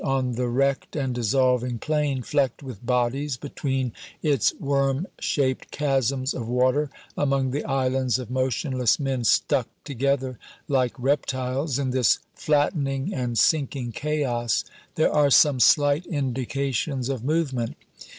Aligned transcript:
On 0.03 0.31
the 0.31 0.47
wrecked 0.47 0.95
and 0.95 1.13
dissolving 1.13 1.77
plain, 1.77 2.23
flecked 2.23 2.63
with 2.63 2.83
bodies 2.83 3.37
between 3.37 3.91
its 4.23 4.51
worm 4.55 5.05
shaped 5.19 5.69
chasms 5.69 6.33
of 6.33 6.47
water, 6.49 6.89
among 7.15 7.51
the 7.51 7.63
islands 7.65 8.17
of 8.17 8.31
motionless 8.31 8.99
men 8.99 9.23
stuck 9.23 9.67
together 9.83 10.39
like 10.67 10.95
reptiles, 10.97 11.77
in 11.77 11.91
this 11.91 12.17
flattening 12.33 13.13
and 13.13 13.37
sinking 13.37 13.91
chaos 13.91 14.63
there 14.95 15.13
are 15.13 15.29
some 15.29 15.59
slight 15.59 16.07
indications 16.07 17.07
of 17.07 17.23
movement. 17.23 17.75